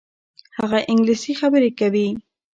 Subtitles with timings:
[0.59, 2.07] هغه انګلیسي خبرې کوي.